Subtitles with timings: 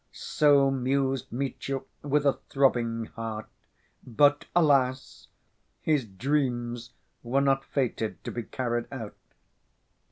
[0.13, 3.45] So mused Mitya, with a throbbing heart,
[4.03, 5.27] but alas!
[5.79, 9.13] his dreams were not fated to be carried out.